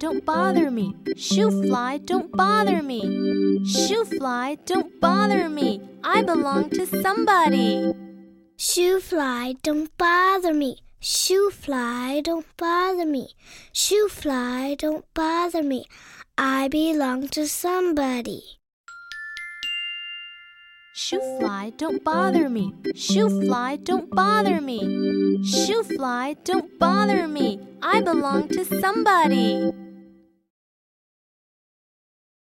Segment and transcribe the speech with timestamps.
[0.00, 0.94] don't bother me.
[1.16, 3.00] Shoo fly, don't bother me.
[3.64, 5.80] Shoo fly, don't bother me.
[6.02, 7.92] I belong to somebody.
[8.56, 10.78] Shoo fly, don't bother me.
[10.98, 13.28] Shoo fly, don't bother me.
[13.72, 15.84] Shoo fly, don't bother me.
[16.36, 18.42] I belong to somebody.
[20.92, 22.74] Shoo fly, don't bother me.
[22.94, 24.80] Shoo fly, don't bother me.
[25.44, 27.60] Shoo fly, don't bother me.
[27.92, 29.89] I belong to somebody.